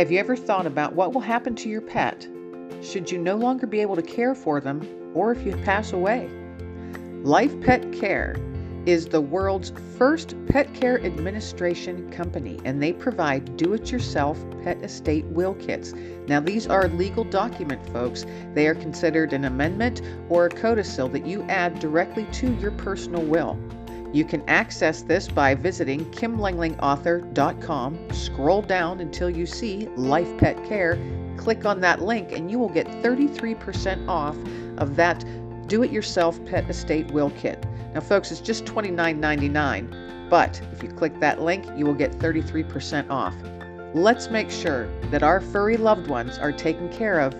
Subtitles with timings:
[0.00, 2.26] Have you ever thought about what will happen to your pet
[2.80, 4.80] should you no longer be able to care for them
[5.12, 6.26] or if you pass away?
[7.22, 8.36] Life Pet Care
[8.86, 14.78] is the world's first pet care administration company, and they provide do it yourself pet
[14.78, 15.92] estate will kits.
[16.26, 18.24] Now, these are legal document, folks.
[18.54, 23.20] They are considered an amendment or a codicil that you add directly to your personal
[23.20, 23.58] will.
[24.12, 28.12] You can access this by visiting kimlanglingauthor.com.
[28.12, 30.98] Scroll down until you see Life Pet Care.
[31.36, 34.36] Click on that link, and you will get 33% off
[34.78, 35.24] of that
[35.70, 37.64] do it yourself pet estate will kit.
[37.94, 43.08] Now, folks, it's just $29.99, but if you click that link, you will get 33%
[43.08, 43.34] off.
[43.94, 47.36] Let's make sure that our furry loved ones are taken care of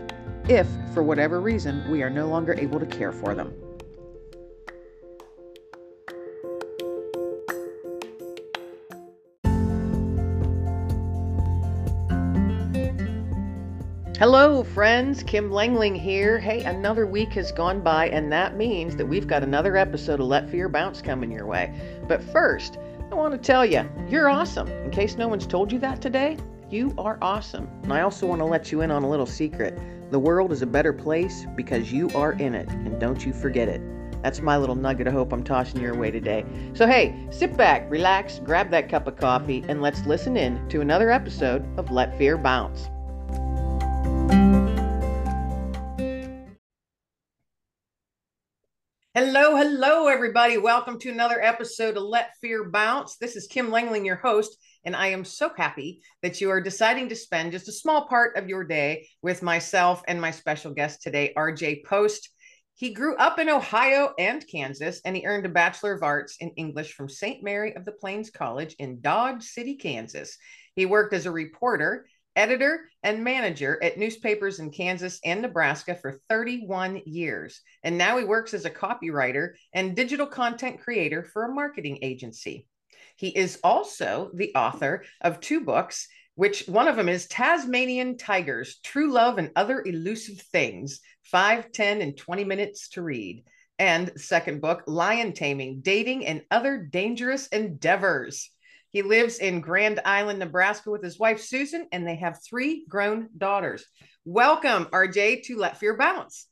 [0.49, 3.53] if, for whatever reason, we are no longer able to care for them.
[14.21, 15.23] Hello, friends.
[15.23, 16.39] Kim Langling here.
[16.39, 20.27] Hey, another week has gone by, and that means that we've got another episode of
[20.27, 21.73] Let Fear Bounce coming your way.
[22.07, 22.77] But first,
[23.11, 24.69] I want to tell you, you're awesome.
[24.69, 26.37] In case no one's told you that today,
[26.69, 27.67] you are awesome.
[27.83, 29.79] And I also want to let you in on a little secret.
[30.11, 33.71] The world is a better place because you are in it, and don't you forget
[33.71, 33.81] it.
[34.23, 36.45] That's my little nugget of hope I'm tossing your way today.
[36.75, 40.83] So, hey, sit back, relax, grab that cup of coffee, and let's listen in to
[40.83, 42.91] another episode of Let Fear Bounce.
[49.13, 50.57] Hello, hello, everybody.
[50.57, 53.17] Welcome to another episode of Let Fear Bounce.
[53.17, 57.09] This is Kim Langling, your host, and I am so happy that you are deciding
[57.09, 61.03] to spend just a small part of your day with myself and my special guest
[61.03, 62.31] today, RJ Post.
[62.75, 66.51] He grew up in Ohio and Kansas, and he earned a Bachelor of Arts in
[66.51, 67.43] English from St.
[67.43, 70.39] Mary of the Plains College in Dodge City, Kansas.
[70.77, 76.21] He worked as a reporter editor and manager at newspapers in Kansas and Nebraska for
[76.29, 77.61] 31 years.
[77.83, 82.67] And now he works as a copywriter and digital content creator for a marketing agency.
[83.17, 88.79] He is also the author of two books, which one of them is Tasmanian Tigers
[88.83, 93.45] True Love and Other Elusive Things 5, 10, and 20 minutes to read.
[93.79, 98.51] And second book, Lion Taming Dating and Other Dangerous Endeavors.
[98.93, 103.29] He lives in Grand Island, Nebraska with his wife, Susan, and they have three grown
[103.39, 103.85] daughters.
[104.25, 106.49] Welcome, RJ, to Let Fear Bounce.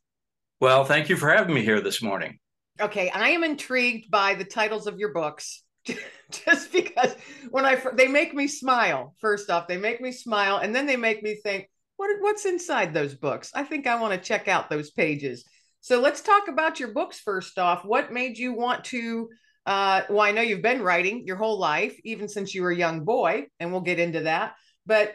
[0.60, 2.38] Well, thank you for having me here this morning.
[2.80, 5.64] Okay, I am intrigued by the titles of your books.
[6.30, 7.14] Just because
[7.50, 9.14] when I they make me smile.
[9.18, 12.94] First off, they make me smile, and then they make me think, what what's inside
[12.94, 13.50] those books?
[13.54, 15.44] I think I want to check out those pages.
[15.80, 17.84] So let's talk about your books first off.
[17.84, 19.28] What made you want to
[19.68, 22.76] uh, well, I know you've been writing your whole life, even since you were a
[22.76, 24.54] young boy, and we'll get into that.
[24.86, 25.14] But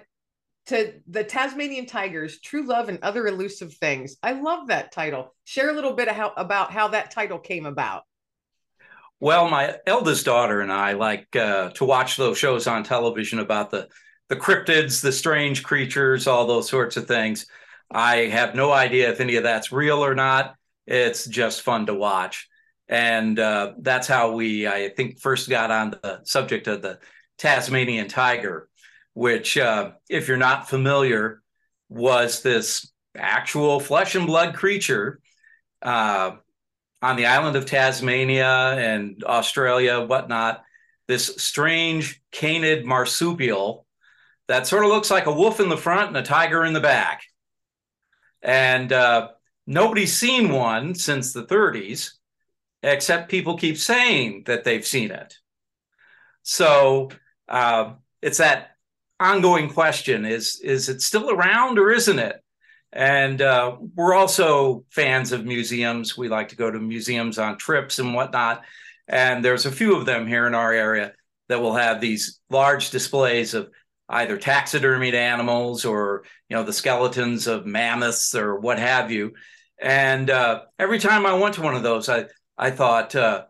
[0.68, 4.16] to the Tasmanian Tigers, True Love and Other Elusive Things.
[4.22, 5.34] I love that title.
[5.44, 8.04] Share a little bit how, about how that title came about.
[9.20, 13.72] Well, my eldest daughter and I like uh, to watch those shows on television about
[13.72, 13.90] the
[14.30, 17.48] the cryptids, the strange creatures, all those sorts of things.
[17.92, 20.56] I have no idea if any of that's real or not.
[20.86, 22.48] It's just fun to watch
[22.90, 27.00] and uh, that's how we i think first got on the subject of the
[27.38, 28.70] tasmanian tiger
[29.14, 31.42] which uh, if you're not familiar
[31.90, 35.20] was this actual flesh and blood creature
[35.82, 36.32] uh,
[37.02, 40.64] on the island of tasmania and australia whatnot
[41.08, 43.86] this strange canid marsupial
[44.48, 46.80] that sort of looks like a wolf in the front and a tiger in the
[46.80, 47.24] back.
[48.42, 49.30] And uh,
[49.66, 52.12] nobody's seen one since the 30s
[52.84, 55.38] except people keep saying that they've seen it.
[56.44, 57.10] So
[57.48, 58.76] uh, it's that
[59.20, 62.44] ongoing question: is is it still around or isn't it?
[62.92, 66.16] And uh, we're also fans of museums.
[66.16, 68.64] We like to go to museums on trips and whatnot.
[69.08, 71.14] And there's a few of them here in our area
[71.50, 73.70] that will have these large displays of
[74.10, 79.34] either taxidermied animals or you know the skeletons of mammoths or what have you.
[79.82, 82.26] And uh, every time I went to one of those, I
[82.58, 83.46] I thought, uh,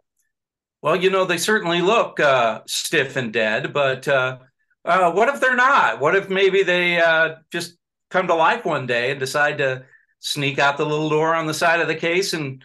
[0.81, 4.39] well, you know, they certainly look uh, stiff and dead, but uh,
[4.85, 5.99] uh what if they're not?
[5.99, 7.77] What if maybe they uh, just
[8.09, 9.85] come to life one day and decide to
[10.19, 12.63] sneak out the little door on the side of the case and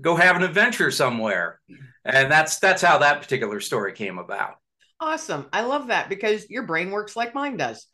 [0.00, 1.60] go have an adventure somewhere?
[2.04, 4.56] And that's that's how that particular story came about.
[5.00, 5.46] Awesome.
[5.52, 7.86] I love that because your brain works like mine does.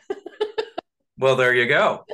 [1.19, 2.05] well, there you go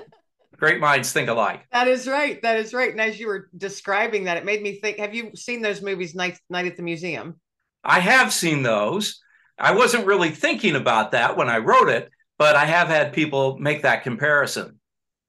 [0.58, 1.64] great minds think alike.
[1.72, 2.40] That is right.
[2.42, 2.90] That is right.
[2.90, 6.14] And as you were describing that, it made me think have you seen those movies,
[6.14, 7.40] Night, Night at the Museum?
[7.84, 9.20] I have seen those.
[9.58, 13.58] I wasn't really thinking about that when I wrote it, but I have had people
[13.58, 14.78] make that comparison.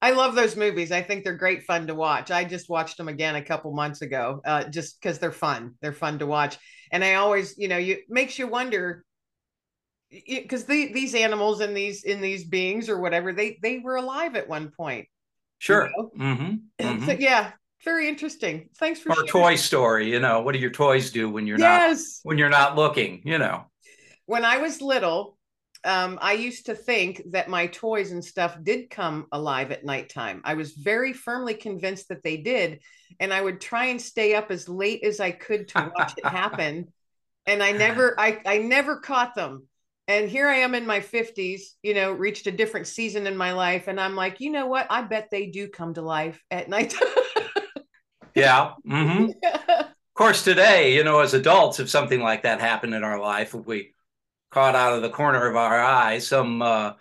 [0.02, 0.92] I love those movies.
[0.92, 2.32] I think they're great fun to watch.
[2.32, 5.76] I just watched them again a couple months ago, uh, just because they're fun.
[5.82, 6.58] They're fun to watch,
[6.92, 9.04] and I always, you know, you makes you wonder
[10.10, 14.36] because the, these animals and these in these beings or whatever they they were alive
[14.36, 15.08] at one point.
[15.60, 15.90] Sure.
[15.96, 16.36] You know?
[16.36, 16.56] mm-hmm.
[16.80, 17.06] Mm-hmm.
[17.06, 17.52] So, yeah,
[17.84, 18.70] very interesting.
[18.78, 19.30] Thanks for or sharing.
[19.30, 20.12] Toy Story.
[20.12, 22.22] You know, what do your toys do when you're yes.
[22.24, 23.22] not when you're not looking?
[23.26, 23.66] You know,
[24.26, 25.38] when I was little,
[25.84, 30.42] um, I used to think that my toys and stuff did come alive at nighttime.
[30.44, 32.80] I was very firmly convinced that they did.
[33.20, 36.26] And I would try and stay up as late as I could to watch it
[36.28, 36.92] happen.
[37.46, 39.68] And I never, I, I never caught them.
[40.10, 43.52] And here I am in my 50s, you know, reached a different season in my
[43.52, 43.88] life.
[43.88, 44.88] And I'm like, you know what?
[44.90, 46.96] I bet they do come to life at night.
[48.36, 48.72] yeah.
[48.88, 49.34] Mm-hmm.
[49.44, 49.82] yeah.
[49.82, 53.54] Of course, today, you know, as adults, if something like that happened in our life,
[53.54, 53.94] if we
[54.50, 56.94] caught out of the corner of our eye some uh,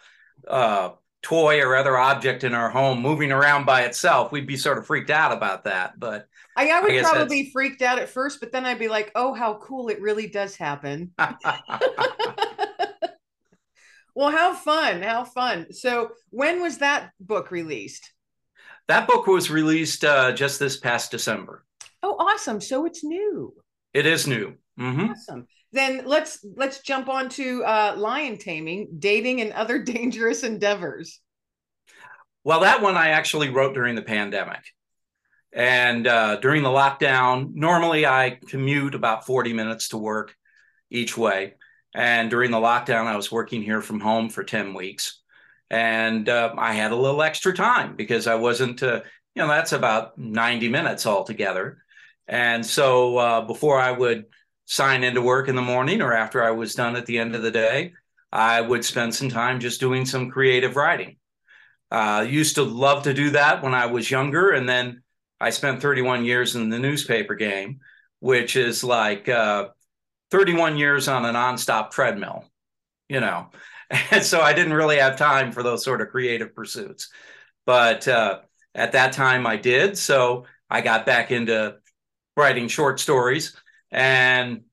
[0.47, 0.91] uh,
[1.23, 4.87] toy or other object in our home moving around by itself, we'd be sort of
[4.87, 5.99] freaked out about that.
[5.99, 6.29] But
[6.59, 9.11] I, I would I probably be freaked out at first, but then I'd be like,
[9.15, 11.13] oh, how cool it really does happen.
[14.19, 15.03] well, how fun.
[15.03, 15.73] How fun.
[15.73, 18.13] So, when was that book released?
[18.89, 21.65] That book was released uh, just this past December.
[22.03, 22.61] Oh, awesome.
[22.61, 23.55] So it's new.
[23.93, 24.55] It is new.
[24.79, 25.11] Mm-hmm.
[25.11, 31.21] Awesome then let's let's jump on to uh, lion taming, dating, and other dangerous endeavors.
[32.45, 34.61] Well, that one I actually wrote during the pandemic.
[35.53, 40.35] And uh, during the lockdown, normally I commute about 40 minutes to work
[40.91, 41.55] each way.
[41.99, 45.19] And during the lockdown, I was working here from home for 10 weeks.
[45.69, 49.01] And uh, I had a little extra time because I wasn't, uh,
[49.35, 51.83] you know, that's about 90 minutes altogether.
[52.29, 54.27] And so uh, before I would
[54.65, 57.43] sign into work in the morning or after I was done at the end of
[57.43, 57.95] the day,
[58.31, 61.17] I would spend some time just doing some creative writing.
[61.91, 64.51] Uh, used to love to do that when I was younger.
[64.53, 65.03] And then
[65.41, 67.81] I spent 31 years in the newspaper game,
[68.21, 69.71] which is like uh,
[70.31, 72.45] 31 years on a nonstop treadmill,
[73.09, 73.49] you know.
[74.11, 77.09] And so I didn't really have time for those sort of creative pursuits.
[77.65, 78.41] But uh,
[78.75, 79.97] at that time I did.
[79.97, 81.77] So I got back into
[82.37, 83.57] writing short stories
[83.91, 84.65] and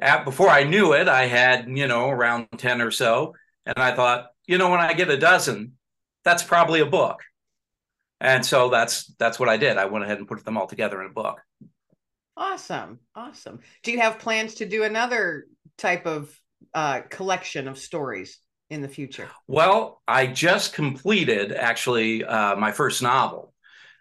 [0.00, 3.34] at, before I knew it, I had, you know, around 10 or so.
[3.64, 5.72] And I thought, you know, when I get a dozen,
[6.24, 7.20] that's probably a book.
[8.20, 9.76] And so that's that's what I did.
[9.76, 11.40] I went ahead and put them all together in a book.
[12.36, 13.00] Awesome.
[13.14, 13.60] Awesome.
[13.82, 15.46] Do you have plans to do another
[15.78, 16.38] type of
[16.74, 18.38] uh, collection of stories
[18.70, 19.28] in the future?
[19.46, 23.52] Well, I just completed actually uh, my first novel.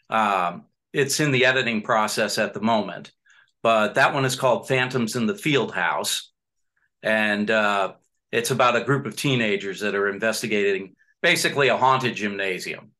[0.10, 3.12] Um, it's in the editing process at the moment
[3.66, 6.32] but that one is called Phantoms in the Field House.
[7.02, 7.94] And uh,
[8.32, 10.94] it's about a group of teenagers that are investigating
[11.24, 12.92] basically a haunted gymnasium.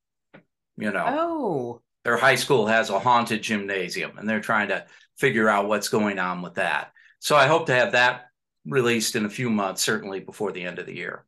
[0.76, 4.86] You know, oh, their high school has a haunted gymnasium and they're trying to
[5.18, 6.92] figure out what's going on with that.
[7.20, 8.28] So I hope to have that
[8.64, 11.26] released in a few months, certainly before the end of the year.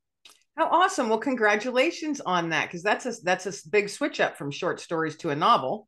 [0.56, 1.09] How awesome!
[1.09, 5.15] Well, congratulations on that because that's a that's a big switch up from short stories
[5.18, 5.88] to a novel.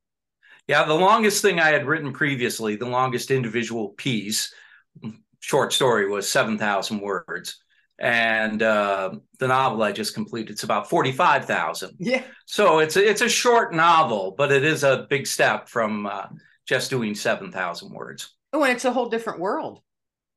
[0.68, 4.54] Yeah, the longest thing I had written previously, the longest individual piece,
[5.40, 7.64] short story, was 7,000 words.
[8.00, 11.96] And uh, the novel I just completed, it's about 45,000.
[12.00, 12.24] Yeah.
[12.46, 16.28] So it's a, it's a short novel, but it is a big step from uh,
[16.66, 18.36] just doing 7,000 words.
[18.54, 19.82] Oh, and it's a whole different world.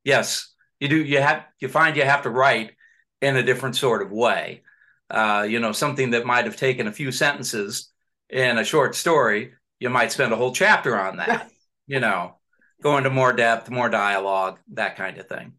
[0.05, 0.53] Yes.
[0.81, 2.73] You do, you have, you find you have to write
[3.21, 4.63] in a different sort of way.
[5.09, 7.93] Uh, you know, something that might have taken a few sentences
[8.29, 11.51] in a short story you might spend a whole chapter on that,
[11.89, 12.37] you know,
[12.81, 15.55] go into more depth, more dialogue, that kind of thing.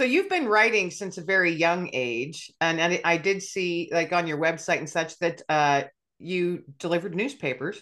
[0.00, 4.14] So you've been writing since a very young age, and, and I did see like
[4.14, 5.82] on your website and such that uh,
[6.18, 7.78] you delivered newspapers.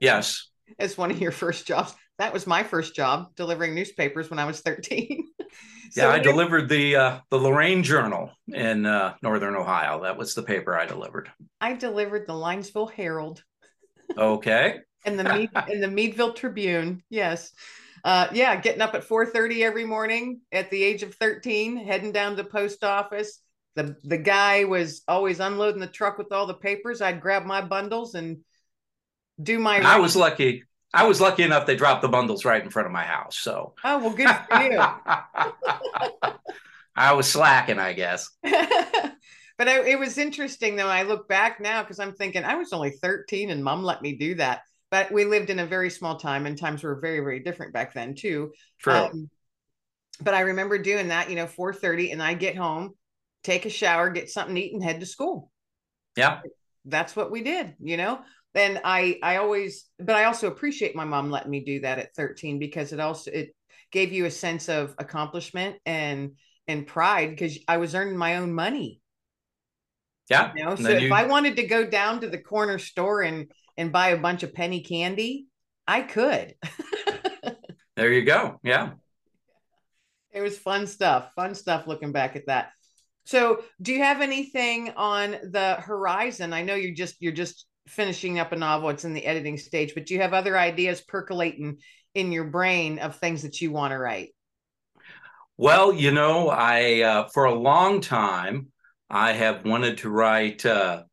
[0.00, 0.48] Yes,
[0.80, 1.94] as one of your first jobs.
[2.18, 5.28] That was my first job, delivering newspapers when I was thirteen.
[5.92, 10.02] so yeah, I delivered the uh, the Lorain Journal in uh, Northern Ohio.
[10.02, 11.30] That was the paper I delivered.
[11.60, 13.44] I delivered the Linesville Herald.
[14.16, 17.04] Okay and the Mead, and the Meadville Tribune.
[17.08, 17.52] Yes.
[18.04, 22.36] Uh, yeah, getting up at 4:30 every morning at the age of 13, heading down
[22.36, 23.40] to the post office.
[23.74, 27.00] The the guy was always unloading the truck with all the papers.
[27.00, 28.38] I'd grab my bundles and
[29.42, 30.64] do my I was lucky.
[30.92, 33.38] I was lucky enough they dropped the bundles right in front of my house.
[33.38, 34.80] So Oh, well good for you.
[36.96, 38.30] I was slacking, I guess.
[38.42, 40.88] but I, it was interesting though.
[40.88, 44.16] I look back now because I'm thinking I was only 13 and mom let me
[44.16, 47.40] do that but we lived in a very small time and times were very very
[47.40, 48.92] different back then too True.
[48.92, 49.30] Um,
[50.20, 52.94] but i remember doing that you know 4.30 and i get home
[53.42, 55.50] take a shower, get something to eat, and head to school.
[56.16, 56.40] Yeah.
[56.84, 58.20] That's what we did, you know?
[58.54, 62.14] And I I always but I also appreciate my mom letting me do that at
[62.16, 63.54] 13 because it also it
[63.92, 66.32] gave you a sense of accomplishment and
[66.66, 69.00] and pride because I was earning my own money.
[70.28, 70.52] Yeah.
[70.56, 71.14] You know, so if you...
[71.14, 74.52] I wanted to go down to the corner store and and buy a bunch of
[74.52, 75.46] penny candy,
[75.86, 76.54] I could.
[77.96, 78.60] there you go.
[78.62, 78.90] Yeah.
[80.32, 81.30] It was fun stuff.
[81.34, 82.72] Fun stuff looking back at that.
[83.24, 86.52] So, do you have anything on the horizon?
[86.52, 88.88] I know you're just you're just finishing up a novel.
[88.90, 91.78] It's in the editing stage, but do you have other ideas percolating
[92.14, 94.34] in your brain of things that you want to write?
[95.56, 98.68] Well, you know, I uh, for a long time
[99.10, 101.04] I have wanted to write, uh,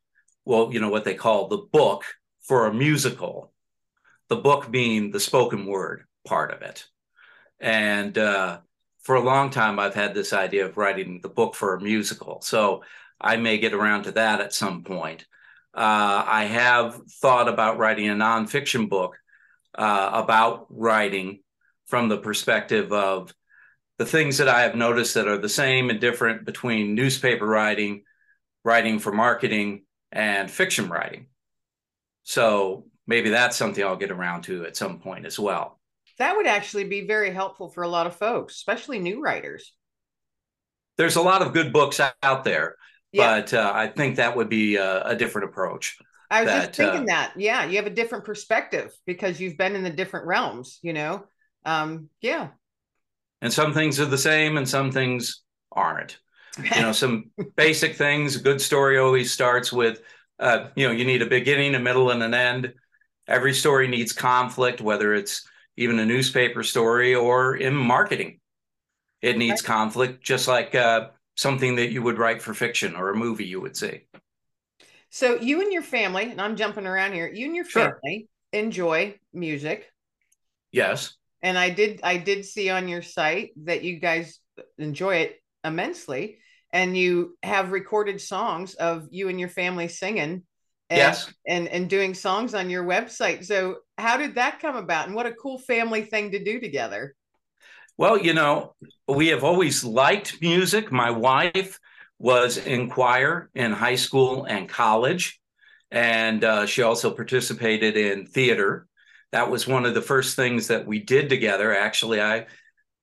[0.45, 2.05] well, you know what they call the book
[2.47, 3.51] for a musical.
[4.29, 6.85] The book being the spoken word part of it,
[7.59, 8.59] and uh,
[9.03, 12.41] for a long time I've had this idea of writing the book for a musical.
[12.41, 12.83] So
[13.21, 15.25] I may get around to that at some point.
[15.75, 19.17] Uh, I have thought about writing a nonfiction book
[19.75, 21.41] uh, about writing
[21.85, 23.33] from the perspective of
[23.97, 28.03] the things that I have noticed that are the same and different between newspaper writing,
[28.63, 31.27] writing for marketing, and fiction writing.
[32.25, 35.79] So maybe that's something I'll get around to at some point as well.
[36.19, 39.73] That would actually be very helpful for a lot of folks, especially new writers.
[40.97, 42.75] There's a lot of good books out there,
[43.13, 43.39] yeah.
[43.39, 45.97] but uh, I think that would be a, a different approach.
[46.29, 47.33] I was that, just thinking uh, that.
[47.37, 51.25] Yeah, you have a different perspective because you've been in the different realms, you know?
[51.65, 52.49] Um, yeah
[53.41, 56.17] and some things are the same and some things aren't
[56.57, 60.01] you know some basic things a good story always starts with
[60.39, 62.73] uh, you know you need a beginning a middle and an end.
[63.27, 68.39] Every story needs conflict whether it's even a newspaper story or in marketing.
[69.21, 69.67] It needs right.
[69.67, 73.59] conflict just like uh, something that you would write for fiction or a movie you
[73.61, 74.01] would see.
[75.09, 79.15] So you and your family and i'm jumping around here you and your family enjoy
[79.33, 79.91] music.
[80.71, 81.15] Yes.
[81.41, 84.39] And I did I did see on your site that you guys
[84.77, 86.39] enjoy it immensely
[86.75, 90.43] and you have recorded songs of you and your family singing
[90.89, 91.33] and, yes.
[91.47, 93.45] and and doing songs on your website.
[93.45, 97.15] So how did that come about and what a cool family thing to do together?
[97.97, 98.75] Well, you know,
[99.07, 100.91] we have always liked music.
[100.91, 101.79] My wife
[102.19, 105.39] was in choir in high school and college,
[105.91, 108.85] and uh, she also participated in theater
[109.31, 111.73] that was one of the first things that we did together.
[111.73, 112.47] Actually, I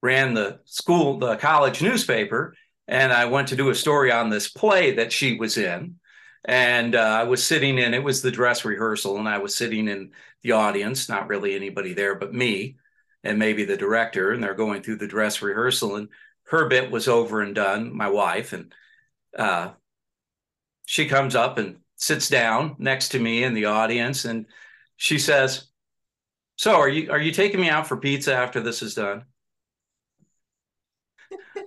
[0.03, 2.55] ran the school, the college newspaper,
[2.93, 5.97] and I went to do a story on this play that she was in.
[6.45, 9.89] And uh, I was sitting in, it was the dress rehearsal, and I was sitting
[9.89, 10.11] in
[10.43, 12.77] the audience, not really anybody there but me
[13.25, 14.33] and maybe the director.
[14.33, 16.09] And they're going through the dress rehearsal, and
[16.49, 18.53] her bit was over and done, my wife.
[18.53, 18.75] And
[19.39, 19.71] uh,
[20.85, 24.45] she comes up and sits down next to me in the audience, and
[24.99, 25.69] she says,
[26.57, 29.25] so are you are you taking me out for pizza after this is done?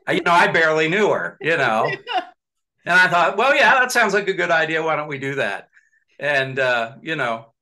[0.09, 1.91] You know, I barely knew her, you know.
[2.87, 4.83] And I thought, well, yeah, that sounds like a good idea.
[4.83, 5.69] Why don't we do that?
[6.19, 7.53] And uh, you know,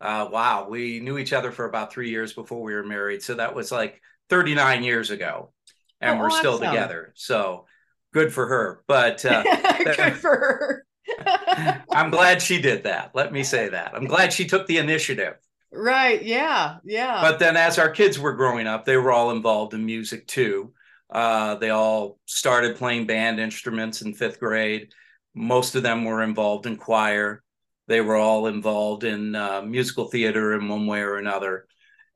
[0.00, 3.22] uh, wow, we knew each other for about three years before we were married.
[3.22, 5.52] So that was like 39 years ago.
[6.00, 6.38] And oh, we're awesome.
[6.40, 7.12] still together.
[7.14, 7.66] So
[8.12, 8.82] good for her.
[8.88, 9.42] But uh,
[9.84, 10.86] good for her.
[11.90, 13.12] I'm glad she did that.
[13.14, 13.94] Let me say that.
[13.94, 15.34] I'm glad she took the initiative.
[15.72, 16.22] Right.
[16.22, 16.78] Yeah.
[16.84, 17.20] Yeah.
[17.22, 20.72] But then as our kids were growing up, they were all involved in music too.
[21.12, 24.92] Uh, they all started playing band instruments in fifth grade.
[25.34, 27.42] Most of them were involved in choir.
[27.86, 31.66] They were all involved in uh, musical theater in one way or another.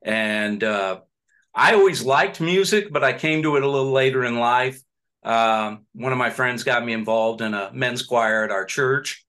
[0.01, 1.01] And uh,
[1.53, 4.81] I always liked music, but I came to it a little later in life.
[5.23, 9.25] Um, one of my friends got me involved in a men's choir at our church.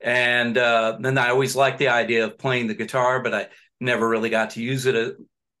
[0.00, 3.48] And uh, then I always liked the idea of playing the guitar, but I
[3.80, 5.12] never really got to use it uh,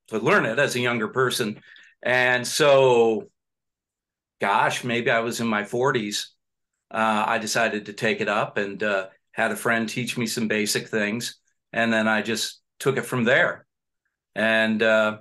[0.08, 1.60] to learn it as a younger person.
[2.02, 3.28] And so,
[4.44, 6.26] gosh, maybe I was in my 40s.
[6.90, 10.48] Uh, I decided to take it up and uh, had a friend teach me some
[10.48, 11.36] basic things.
[11.72, 13.64] And then I just took it from there.
[14.34, 15.18] And uh,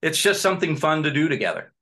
[0.00, 1.74] it's just something fun to do together.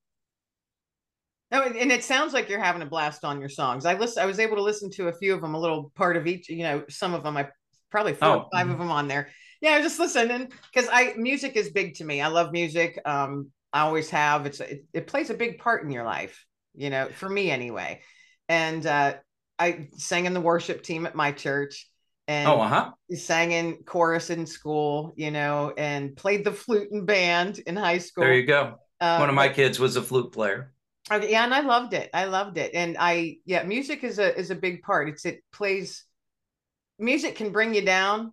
[1.52, 3.86] Oh, and it sounds like you're having a blast on your songs.
[3.86, 4.20] I listen.
[4.20, 6.48] I was able to listen to a few of them, a little part of each.
[6.48, 7.36] You know, some of them.
[7.36, 7.48] I
[7.90, 8.48] probably four, oh.
[8.52, 9.28] five of them on there,
[9.60, 12.20] yeah, just listening because I music is big to me.
[12.20, 13.00] I love music.
[13.04, 14.46] Um, I always have.
[14.46, 18.00] It's it, it plays a big part in your life, you know, for me anyway.
[18.48, 19.14] And uh,
[19.58, 21.88] I sang in the worship team at my church
[22.26, 22.92] and oh, uh-huh.
[23.14, 27.98] sang in chorus in school, you know, and played the flute and band in high
[27.98, 28.24] school.
[28.24, 28.76] There you go.
[29.00, 30.72] Uh, One of my kids was a flute player.
[31.10, 32.08] Okay, yeah, and I loved it.
[32.14, 32.72] I loved it.
[32.74, 35.08] And I yeah, music is a is a big part.
[35.08, 36.04] It's it plays
[36.98, 38.32] music can bring you down,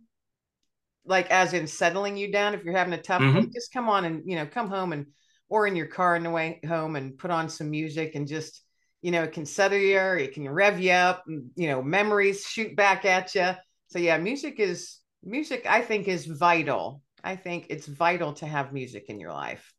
[1.05, 3.39] like as in settling you down if you're having a tough mm-hmm.
[3.39, 3.47] day.
[3.53, 5.07] Just come on and you know, come home and
[5.49, 8.63] or in your car on the way home and put on some music and just
[9.01, 11.23] you know, it can settle you, it can rev you up,
[11.55, 13.51] you know, memories shoot back at you.
[13.89, 17.01] So yeah, music is music I think is vital.
[17.23, 19.73] I think it's vital to have music in your life.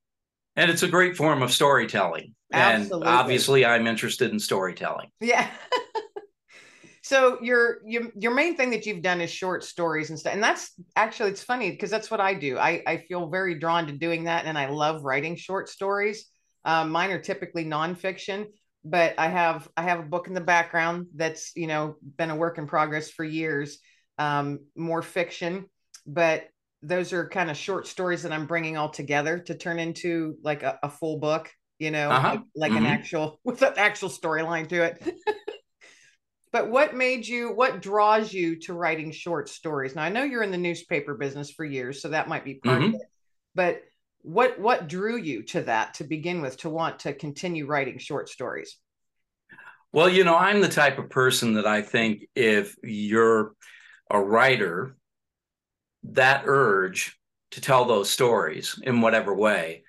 [0.57, 2.35] And it's a great form of storytelling.
[2.53, 3.07] Absolutely.
[3.07, 5.11] And obviously I'm interested in storytelling.
[5.21, 5.49] Yeah.
[7.09, 10.35] so your, your your main thing that you've done is short stories and stuff.
[10.35, 12.59] And that's actually it's funny because that's what I do.
[12.59, 16.27] I, I feel very drawn to doing that and I love writing short stories.
[16.67, 18.49] Um, mine are typically nonfiction,
[18.85, 22.37] but I have I have a book in the background that's you know been a
[22.37, 23.79] work in progress for years.
[24.19, 25.65] Um, more fiction,
[26.07, 26.47] but
[26.83, 30.63] those are kind of short stories that I'm bringing all together to turn into like
[30.63, 32.29] a, a full book, you know, uh-huh.
[32.29, 32.85] like, like mm-hmm.
[32.85, 35.15] an actual with an actual storyline to it.
[36.53, 39.95] but what made you what draws you to writing short stories?
[39.95, 42.81] Now I know you're in the newspaper business for years, so that might be part
[42.81, 42.95] mm-hmm.
[42.95, 43.09] of it.
[43.55, 43.83] But
[44.23, 48.29] what what drew you to that to begin with to want to continue writing short
[48.29, 48.77] stories?
[49.93, 53.55] Well, you know, I'm the type of person that I think if you're
[54.11, 54.97] a writer
[56.05, 57.19] that urge
[57.53, 59.85] to tell those stories in whatever way,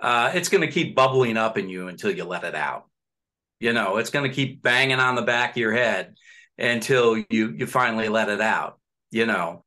[0.00, 2.86] uh, it's going to keep bubbling up in you until you let it out.
[3.64, 6.16] You know, it's going to keep banging on the back of your head
[6.58, 8.78] until you you finally let it out.
[9.10, 9.64] You know,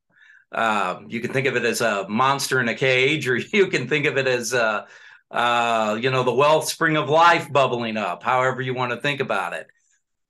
[0.52, 3.88] um, you can think of it as a monster in a cage, or you can
[3.88, 4.86] think of it as uh,
[5.32, 8.22] uh, you know the wellspring of life bubbling up.
[8.22, 9.66] However you want to think about it,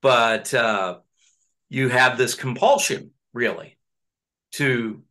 [0.01, 1.01] but uh,
[1.69, 3.77] you have this compulsion really
[4.53, 5.03] to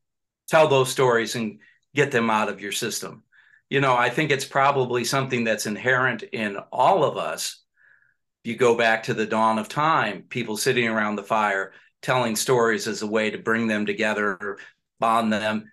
[0.48, 1.60] tell those stories and
[1.94, 3.22] get them out of your system.
[3.70, 7.64] You know, I think it's probably something that's inherent in all of us.
[8.48, 12.88] You go back to the dawn of time, people sitting around the fire telling stories
[12.88, 14.58] as a way to bring them together,
[15.02, 15.70] bond them,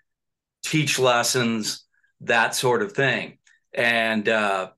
[0.65, 1.85] teach lessons,
[2.23, 3.39] that sort of thing.
[3.73, 4.71] And uh,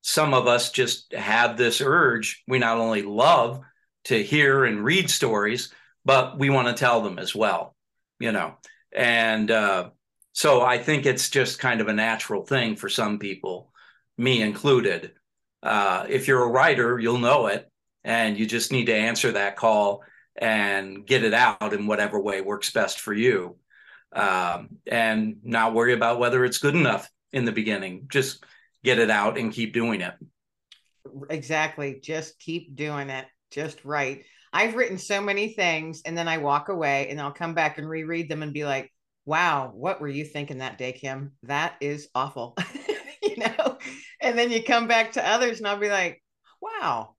[0.00, 2.42] some of us just have this urge.
[2.48, 3.60] We not only love
[4.04, 5.70] to hear and read stories,
[6.02, 7.76] but we want to tell them as well,
[8.18, 8.54] you know.
[8.90, 9.90] And uh,
[10.32, 13.70] so I think it's just kind of a natural thing for some people,
[14.16, 15.12] me included.
[15.64, 17.68] Uh, if you're a writer, you'll know it,
[18.04, 20.04] and you just need to answer that call
[20.36, 23.56] and get it out in whatever way works best for you.
[24.12, 28.06] Um, and not worry about whether it's good enough in the beginning.
[28.08, 28.44] Just
[28.84, 30.14] get it out and keep doing it.
[31.30, 31.98] Exactly.
[32.00, 33.26] Just keep doing it.
[33.50, 34.22] Just right.
[34.52, 37.88] I've written so many things and then I walk away and I'll come back and
[37.88, 38.92] reread them and be like,
[39.26, 41.32] wow, what were you thinking that day, Kim?
[41.42, 42.56] That is awful.
[43.22, 43.78] you know?
[44.24, 46.22] And then you come back to others and I'll be like,
[46.60, 47.14] wow,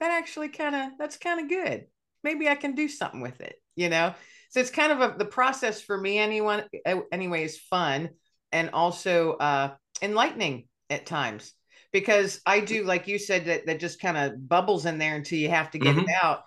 [0.00, 1.86] that actually kind of, that's kind of good.
[2.22, 4.14] Maybe I can do something with it, you know?
[4.50, 6.64] So it's kind of a, the process for me, anyone,
[7.12, 8.10] anyway, is fun
[8.52, 11.52] and also uh, enlightening at times
[11.92, 15.38] because I do, like you said, that, that just kind of bubbles in there until
[15.38, 16.08] you have to get mm-hmm.
[16.08, 16.44] it out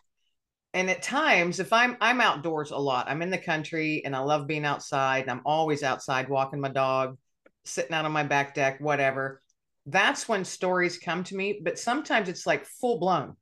[0.73, 4.19] and at times if i'm i'm outdoors a lot i'm in the country and i
[4.19, 7.17] love being outside i'm always outside walking my dog
[7.65, 9.41] sitting out on my back deck whatever
[9.91, 13.35] that's when stories come to me but sometimes it's like full blown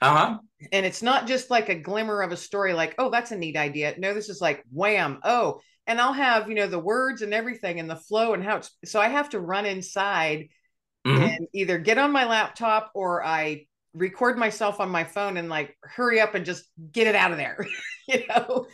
[0.00, 0.38] uh-huh.
[0.72, 3.56] And it's not just like a glimmer of a story like oh that's a neat
[3.56, 3.94] idea.
[3.98, 7.78] No this is like wham oh and i'll have you know the words and everything
[7.78, 10.48] and the flow and how it's so i have to run inside
[11.06, 11.22] mm-hmm.
[11.22, 15.76] and either get on my laptop or i record myself on my phone and like
[15.82, 17.66] hurry up and just get it out of there,
[18.08, 18.66] you know,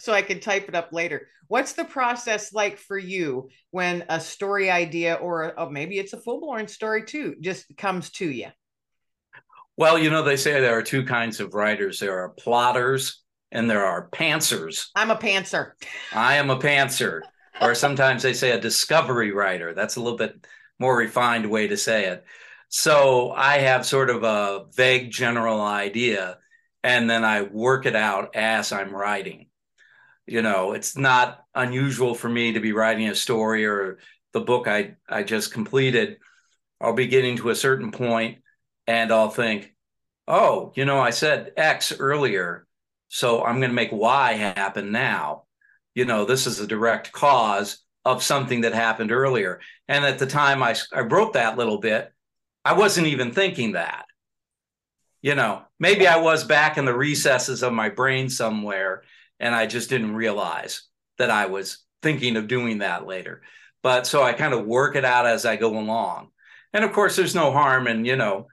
[0.00, 1.28] so I can type it up later.
[1.46, 6.20] What's the process like for you when a story idea or oh, maybe it's a
[6.20, 8.48] full blown story too just comes to you?
[9.76, 13.68] Well, you know, they say there are two kinds of writers there are plotters and
[13.68, 14.88] there are pantsers.
[14.94, 15.72] I'm a pantser.
[16.12, 17.20] I am a pantser.
[17.60, 19.74] or sometimes they say a discovery writer.
[19.74, 20.46] That's a little bit
[20.78, 22.24] more refined way to say it.
[22.68, 26.38] So I have sort of a vague general idea,
[26.82, 29.49] and then I work it out as I'm writing.
[30.30, 33.98] You know, it's not unusual for me to be writing a story or
[34.32, 36.18] the book I, I just completed.
[36.80, 38.38] I'll be getting to a certain point
[38.86, 39.74] and I'll think,
[40.28, 42.68] oh, you know, I said X earlier,
[43.08, 45.46] so I'm going to make Y happen now.
[45.96, 49.58] You know, this is a direct cause of something that happened earlier.
[49.88, 52.12] And at the time I, I wrote that little bit,
[52.64, 54.04] I wasn't even thinking that.
[55.22, 59.02] You know, maybe I was back in the recesses of my brain somewhere
[59.40, 60.82] and I just didn't realize
[61.18, 63.42] that I was thinking of doing that later.
[63.82, 66.28] But so I kind of work it out as I go along.
[66.72, 68.46] And of course, there's no harm in, you know,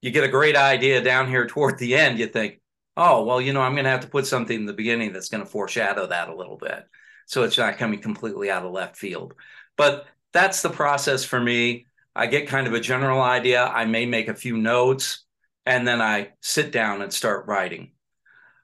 [0.00, 2.60] you get a great idea down here toward the end, you think,
[2.96, 5.28] oh, well, you know, I'm going to have to put something in the beginning that's
[5.28, 6.84] going to foreshadow that a little bit.
[7.26, 9.34] So it's not coming completely out of left field.
[9.76, 11.86] But that's the process for me.
[12.14, 13.64] I get kind of a general idea.
[13.64, 15.24] I may make a few notes
[15.64, 17.92] and then I sit down and start writing.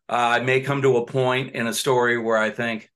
[0.09, 2.91] Uh, I may come to a point in a story where I think,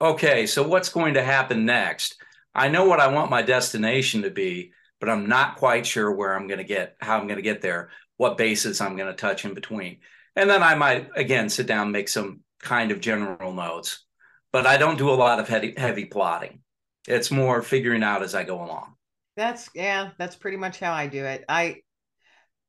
[0.00, 2.16] okay, so what's going to happen next?
[2.54, 6.34] I know what I want my destination to be, but I'm not quite sure where
[6.34, 9.16] I'm going to get, how I'm going to get there, what bases I'm going to
[9.16, 9.98] touch in between.
[10.36, 14.04] And then I might, again, sit down, make some kind of general notes,
[14.52, 16.60] but I don't do a lot of heavy, heavy plotting.
[17.06, 18.94] It's more figuring out as I go along.
[19.36, 21.44] That's, yeah, that's pretty much how I do it.
[21.48, 21.80] I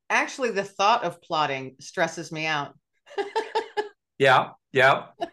[0.10, 2.74] actually, the thought of plotting stresses me out.
[4.18, 5.06] yeah, yeah.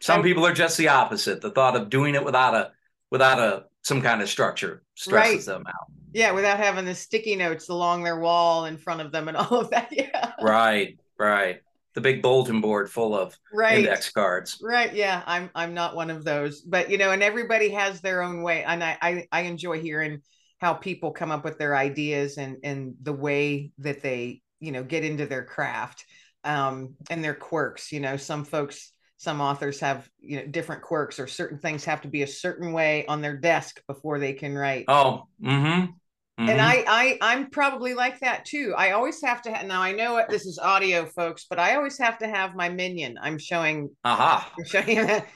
[0.00, 1.40] Some people are just the opposite.
[1.40, 2.72] The thought of doing it without a
[3.10, 5.54] without a some kind of structure stresses right.
[5.54, 5.86] them out.
[6.12, 9.60] Yeah, without having the sticky notes along their wall in front of them and all
[9.60, 9.88] of that.
[9.96, 10.32] Yeah.
[10.40, 11.60] Right, right.
[11.94, 13.78] The big bulletin board full of right.
[13.78, 14.58] index cards.
[14.62, 14.94] Right.
[14.94, 15.22] Yeah.
[15.26, 16.62] I'm I'm not one of those.
[16.62, 18.64] But you know, and everybody has their own way.
[18.64, 20.22] And I I, I enjoy hearing
[20.58, 24.82] how people come up with their ideas and and the way that they, you know,
[24.82, 26.04] get into their craft
[26.44, 27.92] um and their quirks.
[27.92, 32.00] You know, some folks some authors have you know different quirks or certain things have
[32.00, 35.92] to be a certain way on their desk before they can write oh mm-hmm.
[36.40, 36.48] Mm-hmm.
[36.48, 39.92] and I, I i'm probably like that too i always have to ha- now i
[39.92, 43.90] know this is audio folks but i always have to have my minion i'm showing
[44.04, 44.40] uh-huh.
[44.58, 45.26] i'm showing that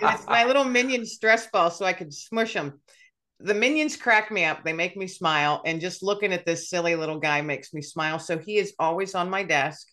[0.00, 2.80] it's my little minion stress ball so i can smush them
[3.40, 6.94] the minions crack me up they make me smile and just looking at this silly
[6.94, 9.88] little guy makes me smile so he is always on my desk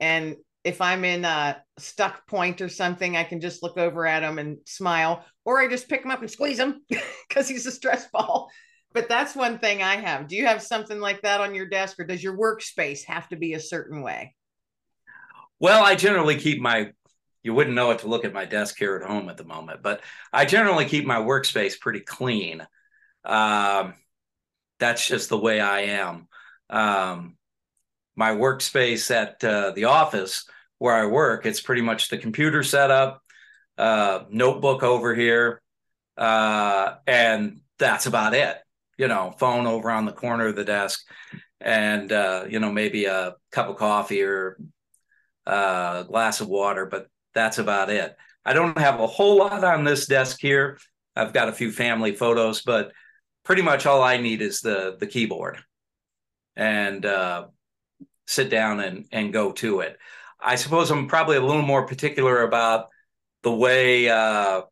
[0.00, 4.22] and if I'm in a stuck point or something, I can just look over at
[4.22, 6.82] him and smile, or I just pick him up and squeeze him
[7.28, 8.50] because he's a stress ball.
[8.92, 10.26] But that's one thing I have.
[10.26, 13.36] Do you have something like that on your desk, or does your workspace have to
[13.36, 14.34] be a certain way?
[15.60, 16.92] Well, I generally keep my,
[17.42, 19.82] you wouldn't know it to look at my desk here at home at the moment,
[19.82, 22.66] but I generally keep my workspace pretty clean.
[23.24, 23.94] Um,
[24.78, 26.26] that's just the way I am.
[26.68, 27.36] Um,
[28.16, 30.44] my workspace at uh, the office
[30.78, 33.22] where I work, it's pretty much the computer setup,
[33.78, 35.60] uh, notebook over here,
[36.16, 38.56] uh, and that's about it.
[38.98, 41.02] You know, phone over on the corner of the desk,
[41.60, 44.58] and uh, you know maybe a cup of coffee or
[45.46, 48.16] uh, a glass of water, but that's about it.
[48.44, 50.78] I don't have a whole lot on this desk here.
[51.16, 52.92] I've got a few family photos, but
[53.44, 55.58] pretty much all I need is the the keyboard,
[56.56, 57.46] and uh,
[58.30, 59.98] sit down and and go to it.
[60.40, 62.88] I suppose I'm probably a little more particular about
[63.42, 64.62] the way uh,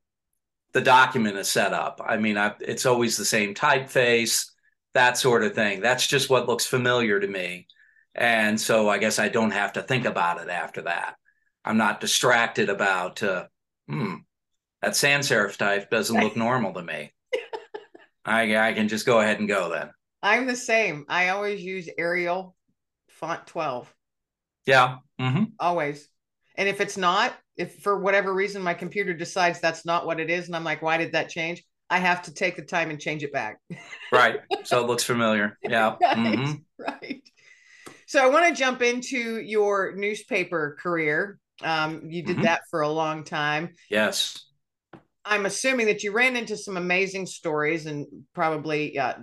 [0.72, 2.00] the document is set up.
[2.04, 4.46] I mean, I, it's always the same typeface,
[4.94, 5.80] that sort of thing.
[5.80, 7.66] That's just what looks familiar to me,
[8.14, 11.16] and so I guess I don't have to think about it after that.
[11.64, 13.46] I'm not distracted about, uh,
[13.88, 14.14] hmm,
[14.80, 17.12] that sans serif type doesn't look normal to me.
[18.24, 19.90] I I can just go ahead and go then.
[20.22, 21.04] I'm the same.
[21.08, 22.56] I always use Arial
[23.18, 23.92] font 12.
[24.66, 24.96] Yeah.
[25.20, 25.44] Mm-hmm.
[25.58, 26.08] Always.
[26.56, 30.30] And if it's not, if for whatever reason my computer decides that's not what it
[30.30, 31.64] is, and I'm like, why did that change?
[31.90, 33.58] I have to take the time and change it back.
[34.12, 34.40] right.
[34.64, 35.58] So it looks familiar.
[35.68, 35.96] Yeah.
[36.00, 36.16] right.
[36.16, 36.52] Mm-hmm.
[36.78, 37.22] Right.
[38.06, 41.38] So I want to jump into your newspaper career.
[41.62, 42.44] Um, you did mm-hmm.
[42.44, 43.74] that for a long time.
[43.90, 44.44] Yes.
[45.24, 49.14] I'm assuming that you ran into some amazing stories and probably uh,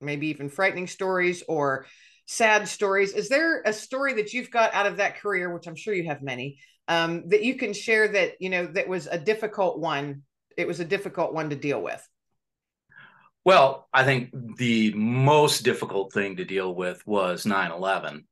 [0.00, 1.86] maybe even frightening stories or
[2.26, 3.12] sad stories.
[3.12, 6.08] Is there a story that you've got out of that career, which I'm sure you
[6.08, 6.58] have many,
[6.88, 10.22] um, that you can share that, you know, that was a difficult one?
[10.56, 12.06] It was a difficult one to deal with.
[13.44, 18.26] Well, I think the most difficult thing to deal with was 9 11.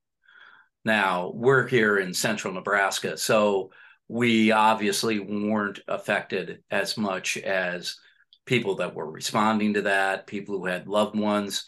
[0.84, 3.70] Now, we're here in central Nebraska, so
[4.08, 7.96] we obviously weren't affected as much as
[8.44, 11.64] people that were responding to that, people who had loved ones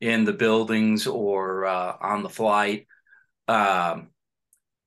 [0.00, 2.86] in the buildings or uh, on the flight.
[3.48, 4.10] Um,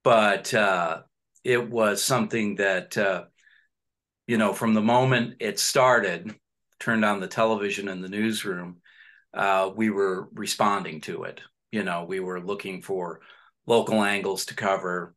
[0.03, 1.01] but uh,
[1.43, 3.25] it was something that, uh,
[4.27, 6.35] you know, from the moment it started,
[6.79, 8.77] turned on the television in the newsroom,
[9.33, 11.41] uh, we were responding to it.
[11.71, 13.21] You know, we were looking for
[13.65, 15.15] local angles to cover,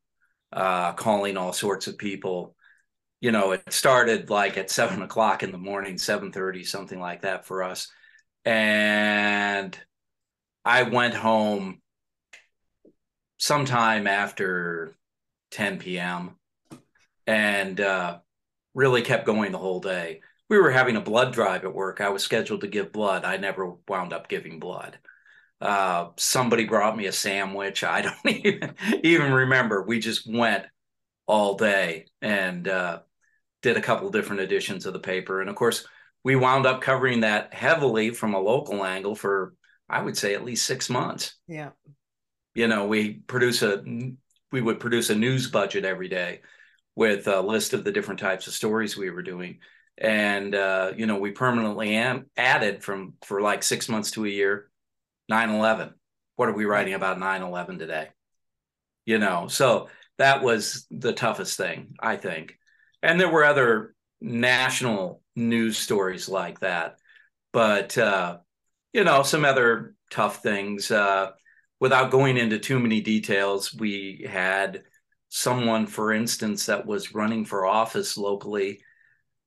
[0.53, 2.57] uh, calling all sorts of people.
[3.21, 7.23] You know, it started like at seven o'clock in the morning, seven thirty, something like
[7.23, 7.89] that for us
[8.45, 9.79] and
[10.65, 11.81] I went home
[13.39, 14.95] sometime after
[15.53, 16.37] 10 p.m.
[17.27, 18.19] and uh,
[18.75, 20.21] really kept going the whole day.
[20.49, 22.01] We were having a blood drive at work.
[22.01, 23.25] I was scheduled to give blood.
[23.25, 24.99] I never wound up giving blood.
[25.61, 27.85] Uh, somebody brought me a sandwich.
[27.85, 28.75] I don't even
[29.05, 29.83] even remember.
[29.83, 30.65] We just went
[31.27, 33.01] all day and uh,
[33.63, 35.41] did a couple different editions of the paper.
[35.41, 35.87] And of course,
[36.25, 39.55] we wound up covering that heavily from a local angle for
[39.89, 41.35] I would say at least six months.
[41.49, 41.71] Yeah.
[42.55, 43.83] You know, we produce a
[44.53, 46.41] we would produce a news budget every day
[46.95, 49.59] with a list of the different types of stories we were doing.
[49.99, 54.29] And uh, you know, we permanently am added from for like six months to a
[54.29, 54.71] year,
[55.31, 55.93] 9-11.
[56.37, 58.09] What are we writing about 9-11 today?
[59.05, 62.59] You know, so that was the toughest thing, I think.
[63.03, 66.99] And there were other national news stories like that.
[67.53, 68.39] But uh,
[68.93, 70.91] you know, some other tough things.
[70.91, 71.31] Uh,
[71.79, 74.83] without going into too many details, we had
[75.29, 78.81] someone, for instance, that was running for office locally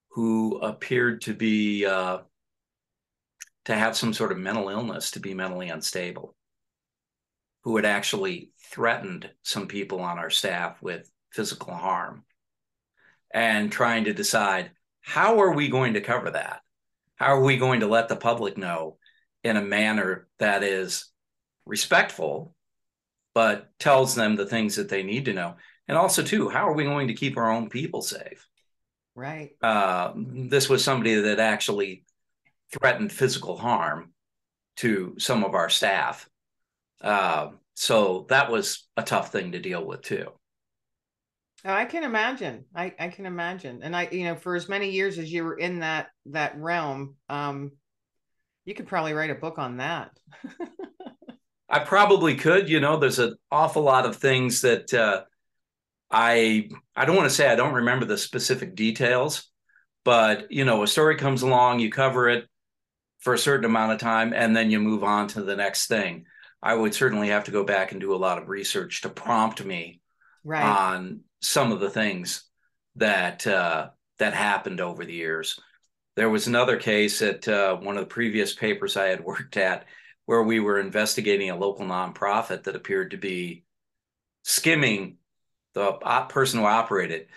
[0.10, 2.20] who appeared to be uh,
[3.66, 6.36] to have some sort of mental illness, to be mentally unstable,
[7.64, 12.24] who had actually threatened some people on our staff with physical harm,
[13.34, 14.72] and trying to decide
[15.04, 16.62] how are we going to cover that?
[17.16, 18.98] How are we going to let the public know
[19.44, 21.12] in a manner that is
[21.66, 22.56] respectful,
[23.34, 25.56] but tells them the things that they need to know.
[25.88, 28.48] And also, too, how are we going to keep our own people safe?
[29.16, 29.52] Right.
[29.62, 32.06] Uh, this was somebody that actually
[32.72, 34.14] threatened physical harm
[34.78, 36.28] to some of our staff.
[37.02, 40.32] Uh, so that was a tough thing to deal with, too.
[41.66, 42.66] I can imagine.
[42.76, 43.82] I, I can imagine.
[43.84, 47.16] And I, you know, for as many years as you were in that that realm,
[47.30, 47.72] um,
[48.66, 50.12] you could probably write a book on that.
[51.70, 52.70] I probably could.
[52.70, 55.24] You know, there's an awful lot of things that uh,
[56.12, 59.50] I I don't want to say I don't remember the specific details,
[60.04, 62.46] but you know, a story comes along, you cover it
[63.20, 66.26] for a certain amount of time, and then you move on to the next thing.
[66.62, 69.64] I would certainly have to go back and do a lot of research to prompt
[69.64, 70.02] me
[70.44, 70.64] right.
[70.64, 72.44] on some of the things
[72.96, 75.60] that uh, that happened over the years.
[76.16, 79.86] There was another case at uh, one of the previous papers I had worked at
[80.26, 83.66] where we were investigating a local nonprofit that appeared to be
[84.44, 85.18] skimming
[85.74, 85.94] the
[86.30, 87.28] person who operated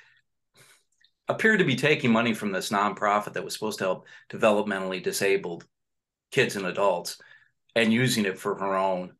[1.29, 5.67] appeared to be taking money from this nonprofit that was supposed to help developmentally disabled
[6.31, 7.19] kids and adults
[7.75, 9.13] and using it for her own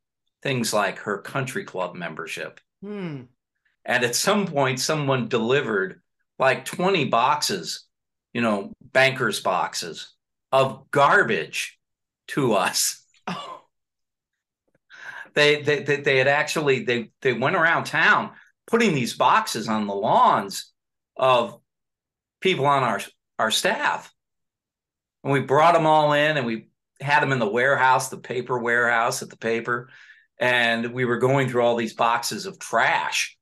[0.43, 2.61] things like her country club membership.
[2.83, 3.23] Hmm.
[3.87, 6.03] And at some point, someone delivered
[6.39, 7.87] like 20 boxes
[8.37, 10.13] you know, bankers boxes
[10.53, 11.79] of garbage
[12.29, 13.03] to us.
[13.27, 13.63] Oh.
[15.35, 18.31] They, they, they, they had actually, they, they went around town
[18.67, 20.73] putting these boxes on the lawns
[21.15, 21.61] of
[22.41, 23.03] people on our,
[23.39, 24.11] our staff.
[25.23, 26.71] And we brought them all in and we
[27.03, 29.91] had them in the warehouse, the paper warehouse at the paper.
[30.39, 33.36] And we were going through all these boxes of trash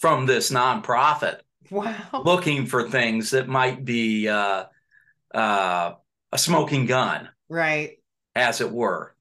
[0.00, 2.22] from this nonprofit Wow.
[2.24, 4.64] Looking for things that might be uh,
[5.32, 5.92] uh,
[6.32, 7.28] a smoking gun.
[7.48, 7.98] Right.
[8.34, 9.14] As it were.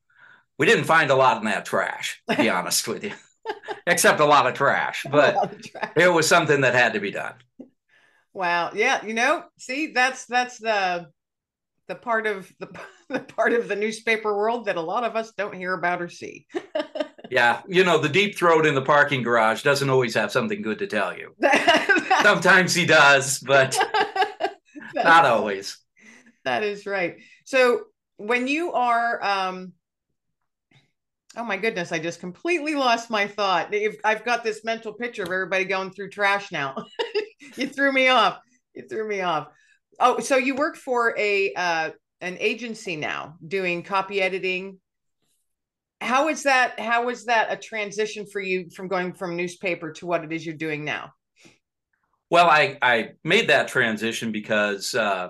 [0.57, 3.13] We didn't find a lot in that trash, to be honest with you,
[3.87, 5.93] except a lot of trash, but of trash.
[5.95, 7.35] it was something that had to be done.
[8.33, 8.71] Wow.
[8.73, 9.05] Yeah.
[9.05, 11.07] You know, see, that's, that's the,
[11.87, 12.67] the part of the,
[13.09, 16.09] the part of the newspaper world that a lot of us don't hear about or
[16.09, 16.47] see.
[17.29, 20.79] yeah, you know, the deep throat in the parking garage doesn't always have something good
[20.79, 21.35] to tell you.
[22.21, 23.77] Sometimes he does, but
[24.95, 25.77] not always.
[26.45, 27.17] That is right.
[27.45, 27.81] So
[28.17, 29.73] when you are um
[31.37, 33.73] oh my goodness, I just completely lost my thought.
[34.03, 36.75] I've got this mental picture of everybody going through trash now.
[37.55, 38.39] you threw me off.
[38.73, 39.47] You threw me off.
[39.99, 44.79] Oh, so you work for a uh an agency now doing copy editing
[46.01, 50.05] how is that how is that a transition for you from going from newspaper to
[50.05, 51.13] what it is you're doing now?
[52.29, 55.29] Well i i made that transition because uh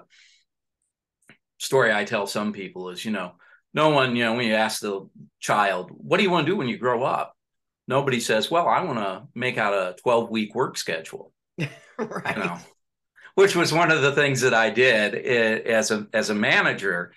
[1.58, 3.34] story i tell some people is you know
[3.74, 5.08] no one you know when you ask the
[5.40, 7.36] child what do you want to do when you grow up?
[7.88, 11.34] Nobody says well i want to make out a 12 week work schedule.
[12.00, 12.38] Right.
[12.38, 12.58] You know
[13.36, 17.14] which was one of the things that i did as a as a manager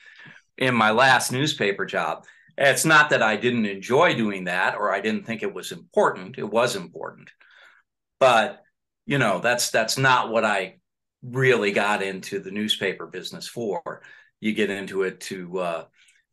[0.59, 2.25] in my last newspaper job
[2.59, 6.39] it's not that I didn't enjoy doing that or I didn't think it was important.
[6.39, 7.31] It was important.
[8.21, 8.63] But,
[9.07, 10.79] you know, that's that's not what I
[11.23, 14.03] really got into the newspaper business for.
[14.41, 15.85] You get into it to uh,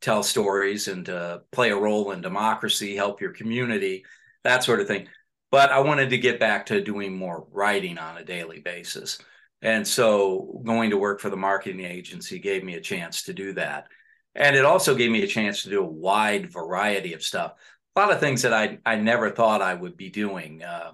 [0.02, 4.06] tell stories and to play a role in democracy, help your community,
[4.44, 5.08] that sort of thing.
[5.52, 9.20] But I wanted to get back to doing more writing on a daily basis.
[9.62, 13.54] And so going to work for the marketing agency gave me a chance to do
[13.54, 13.88] that
[14.36, 17.54] And it also gave me a chance to do a wide variety of stuff.
[17.96, 20.64] A lot of things that I I never thought I would be doing.
[20.64, 20.92] Uh,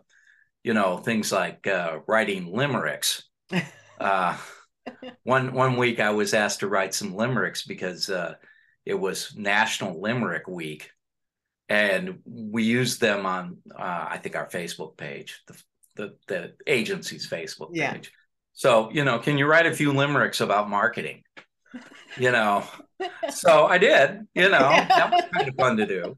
[0.64, 3.24] you know, things like uh, writing limericks.
[3.98, 4.36] Uh,
[5.24, 8.36] one one week I was asked to write some limericks because uh,
[8.86, 10.92] it was National Limerick Week,
[11.70, 15.62] and we used them on uh, I think our Facebook page, the
[15.96, 17.94] the, the agency's Facebook Yeah.
[17.94, 18.12] page.
[18.52, 21.24] So you know, can you write a few limericks about marketing?
[22.18, 22.64] You know,
[23.30, 24.28] so I did.
[24.34, 26.18] You know, that was kind of fun to do.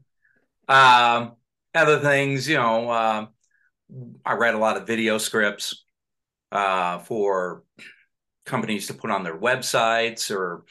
[0.68, 1.32] Um,
[1.74, 3.26] other things, you know, uh,
[4.24, 5.84] I read a lot of video scripts
[6.52, 7.64] uh, for
[8.44, 10.64] companies to put on their websites or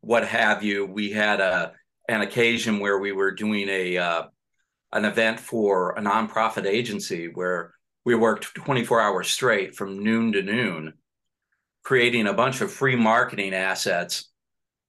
[0.00, 0.86] what have you.
[0.86, 1.72] We had a
[2.08, 4.22] an occasion where we were doing a uh,
[4.92, 10.42] an event for a nonprofit agency where we worked 24 hours straight from noon to
[10.42, 10.94] noon,
[11.84, 14.30] creating a bunch of free marketing assets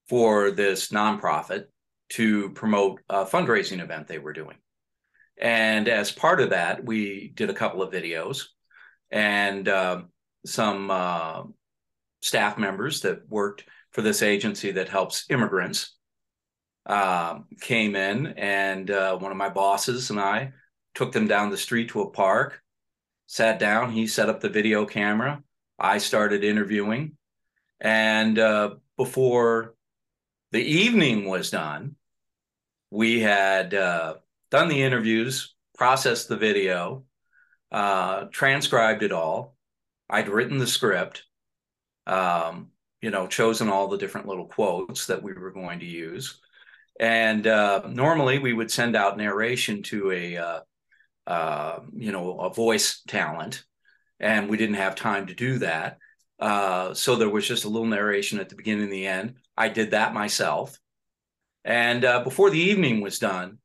[0.08, 1.66] for this nonprofit
[2.08, 4.56] to promote a fundraising event they were doing.
[5.38, 8.44] And as part of that, we did a couple of videos
[9.10, 10.02] and uh,
[10.44, 11.42] some uh,
[12.22, 15.96] staff members that worked for this agency that helps immigrants
[16.86, 20.52] uh, came in, and uh, one of my bosses and I
[20.94, 22.62] took them down the street to a park,
[23.26, 23.90] sat down.
[23.90, 25.42] He set up the video camera.
[25.78, 27.16] I started interviewing.
[27.80, 29.74] And uh, before
[30.52, 31.96] the evening was done,
[32.90, 34.14] we had uh,
[34.50, 37.04] done the interviews, processed the video,
[37.72, 39.56] uh, transcribed it all.
[40.08, 41.24] I'd written the script,
[42.06, 42.68] um,
[43.02, 46.40] you know, chosen all the different little quotes that we were going to use.
[46.98, 50.60] And uh, normally we would send out narration to a, uh,
[51.26, 53.64] uh, you know, a voice talent,
[54.20, 55.98] and we didn't have time to do that.
[56.38, 59.34] Uh, so there was just a little narration at the beginning and the end.
[59.56, 60.78] I did that myself.
[61.64, 63.58] And uh, before the evening was done,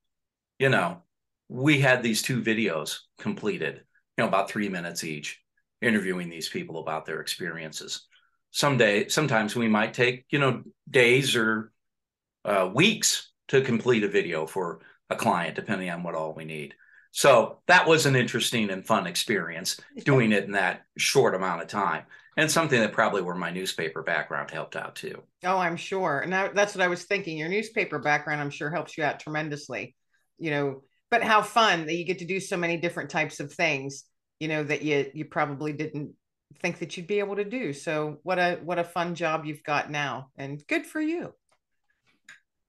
[0.57, 1.03] you know,
[1.49, 3.83] we had these two videos completed,
[4.17, 5.41] you know, about three minutes each,
[5.81, 8.07] interviewing these people about their experiences.
[8.51, 11.71] Someday, sometimes we might take, you know, days or
[12.45, 16.73] uh, weeks to complete a video for a client, depending on what all we need.
[17.12, 21.67] So that was an interesting and fun experience doing it in that short amount of
[21.67, 22.06] time,
[22.38, 25.21] and something that probably where my newspaper background helped out too.
[25.43, 26.19] Oh, I'm sure.
[26.19, 27.38] And that, that's what I was thinking.
[27.38, 29.95] Your newspaper background, I'm sure, helps you out tremendously.
[30.38, 33.54] You know, but how fun that you get to do so many different types of
[33.54, 34.06] things.
[34.39, 36.13] You know that you you probably didn't
[36.62, 37.74] think that you'd be able to do.
[37.74, 41.34] So what a what a fun job you've got now, and good for you.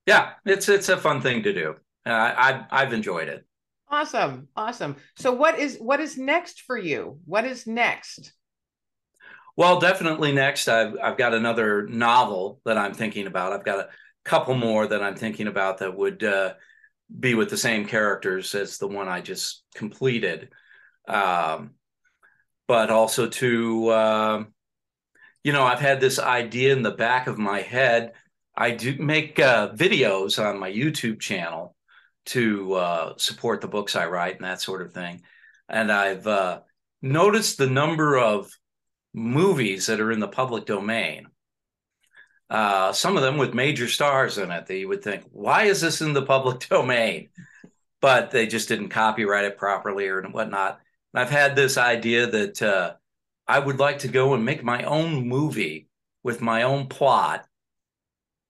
[0.07, 1.76] Yeah, it's it's a fun thing to do.
[2.05, 3.46] Uh, I I've enjoyed it.
[3.92, 4.96] Awesome, awesome.
[5.16, 7.18] So what is what is next for you?
[7.26, 8.33] What is next?
[9.55, 10.66] Well, definitely next.
[10.66, 13.52] I've I've got another novel that I'm thinking about.
[13.52, 13.88] I've got a
[14.24, 16.55] couple more that I'm thinking about that would uh,
[17.20, 20.48] be with the same characters as the one I just completed,
[21.07, 21.72] um,
[22.66, 24.44] but also to uh,
[25.44, 28.12] you know I've had this idea in the back of my head.
[28.57, 31.76] I do make uh, videos on my YouTube channel
[32.26, 35.22] to uh, support the books I write and that sort of thing,
[35.68, 36.61] and I've uh,
[37.00, 38.50] noticed the number of
[39.14, 41.26] movies that are in the public domain.
[42.48, 45.80] Uh, some of them with major stars in it that you would think, why is
[45.80, 47.30] this in the public domain?
[48.00, 50.80] But they just didn't copyright it properly or whatnot.
[51.14, 52.94] And I've had this idea that uh,
[53.46, 55.88] I would like to go and make my own movie
[56.22, 57.46] with my own plot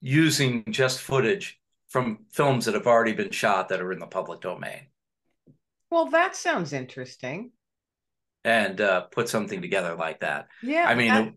[0.00, 1.61] using just footage
[1.92, 4.87] from films that have already been shot that are in the public domain
[5.90, 7.52] Well, that sounds interesting.
[8.44, 10.48] and uh, put something together like that.
[10.62, 10.87] Yeah.
[10.88, 11.35] I mean, it-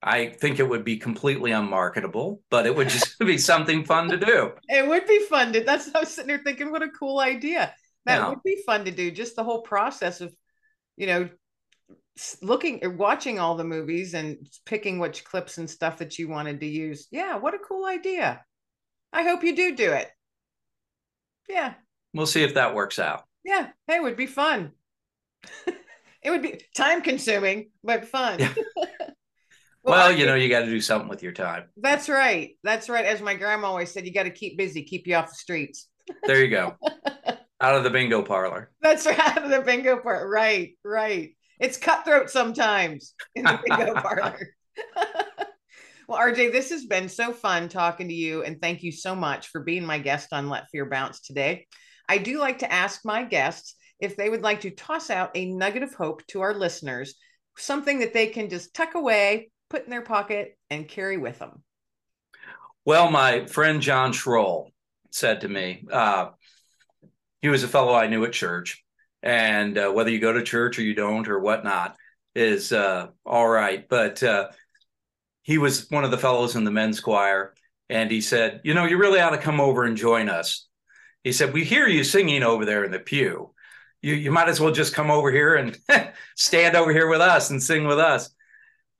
[0.00, 4.16] I think it would be completely unmarketable, but it would just be something fun to
[4.16, 4.52] do.
[4.68, 5.64] It would be fun to.
[5.64, 7.74] That's I was sitting there thinking, what a cool idea.
[8.06, 8.28] That Yeah.
[8.28, 9.10] would be fun to do.
[9.10, 10.32] Just the whole process of,
[10.96, 11.28] you know,
[12.42, 16.60] looking or watching all the movies and picking which clips and stuff that you wanted
[16.60, 17.08] to use.
[17.10, 18.44] Yeah, what a cool idea.
[19.12, 20.08] I hope you do do it.
[21.48, 21.74] Yeah,
[22.14, 23.24] We'll see if that works out.
[23.44, 23.68] yeah.
[23.86, 24.72] Hey, it would be fun.
[25.66, 28.38] it would be time consuming, but fun.
[28.40, 28.54] Yeah.
[29.84, 31.64] Well, I- you know, you got to do something with your time.
[31.78, 32.58] That's right.
[32.62, 33.06] That's right.
[33.06, 35.88] As my grandma always said, you got to keep busy, keep you off the streets.
[36.24, 36.76] There you go.
[37.60, 38.70] Out of the bingo parlor.
[38.82, 39.18] That's right.
[39.18, 40.28] Out of the bingo part.
[40.28, 41.30] Right, right.
[41.58, 44.48] It's cutthroat sometimes in the bingo parlor.
[46.08, 48.42] Well, RJ, this has been so fun talking to you.
[48.42, 51.66] And thank you so much for being my guest on Let Fear Bounce today.
[52.08, 55.52] I do like to ask my guests if they would like to toss out a
[55.52, 57.14] nugget of hope to our listeners,
[57.58, 61.62] something that they can just tuck away, put in their pocket, and carry with them.
[62.86, 64.70] Well, my friend John Schroll
[65.10, 66.30] said to me, uh,
[67.42, 68.82] he was a fellow I knew at church,
[69.22, 71.96] and uh, whether you go to church or you don't or whatnot
[72.34, 73.86] is uh, all right.
[73.86, 74.48] But uh,
[75.48, 77.54] he was one of the fellows in the men's choir,
[77.88, 80.68] and he said, "You know, you really ought to come over and join us."
[81.24, 83.54] He said, "We hear you singing over there in the pew.
[84.02, 85.78] You you might as well just come over here and
[86.36, 88.28] stand over here with us and sing with us."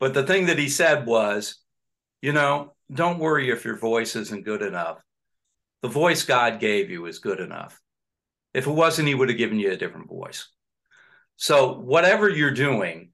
[0.01, 1.63] But the thing that he said was,
[2.23, 5.03] "You know, don't worry if your voice isn't good enough.
[5.83, 7.79] The voice God gave you is good enough."
[8.55, 10.49] If it wasn't, he would have given you a different voice.
[11.37, 13.11] So, whatever you're doing,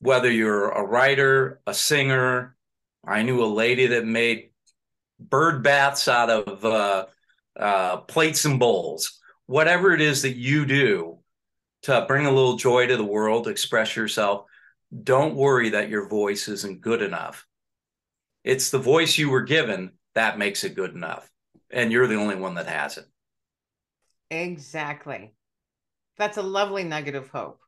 [0.00, 2.54] whether you're a writer, a singer,
[3.06, 4.50] I knew a lady that made
[5.18, 7.06] bird baths out of uh,
[7.58, 11.18] uh, plates and bowls, whatever it is that you do
[11.82, 14.46] to bring a little joy to the world, express yourself,
[15.02, 17.46] don't worry that your voice isn't good enough.
[18.42, 21.28] It's the voice you were given that makes it good enough.
[21.70, 23.06] And you're the only one that has it.
[24.30, 25.34] Exactly.
[26.16, 27.60] That's a lovely nugget of hope.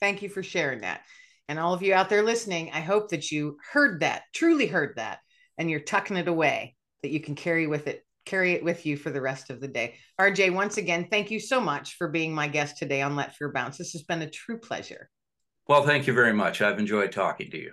[0.00, 1.02] Thank you for sharing that.
[1.48, 4.96] And all of you out there listening, I hope that you heard that, truly heard
[4.96, 5.20] that,
[5.58, 8.96] and you're tucking it away that you can carry with it, carry it with you
[8.96, 9.94] for the rest of the day.
[10.20, 13.52] RJ, once again, thank you so much for being my guest today on Let Fear
[13.52, 13.78] Bounce.
[13.78, 15.08] This has been a true pleasure.
[15.68, 16.60] Well, thank you very much.
[16.62, 17.72] I've enjoyed talking to you.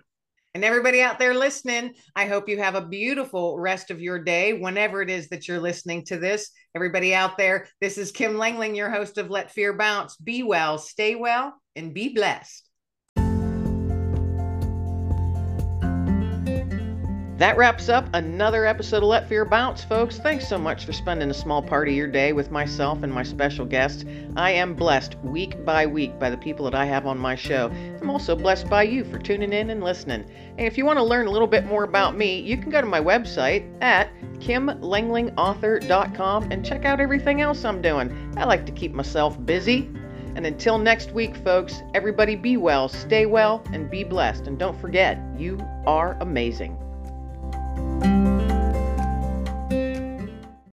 [0.55, 4.53] And everybody out there listening, I hope you have a beautiful rest of your day
[4.53, 6.51] whenever it is that you're listening to this.
[6.75, 10.15] Everybody out there, this is Kim Langling, your host of Let Fear Bounce.
[10.17, 12.69] Be well, stay well, and be blessed.
[17.43, 20.17] That wraps up another episode of Let Fear Bounce, folks.
[20.17, 23.23] Thanks so much for spending a small part of your day with myself and my
[23.23, 24.05] special guests.
[24.37, 27.69] I am blessed week by week by the people that I have on my show.
[28.01, 30.23] I'm also blessed by you for tuning in and listening.
[30.57, 32.79] And if you want to learn a little bit more about me, you can go
[32.79, 38.33] to my website at kimlanglingauthor.com and check out everything else I'm doing.
[38.37, 39.91] I like to keep myself busy.
[40.37, 44.47] And until next week, folks, everybody be well, stay well, and be blessed.
[44.47, 46.77] And don't forget, you are amazing.
[48.01, 48.52] Música